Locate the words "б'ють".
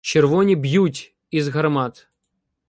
0.55-1.15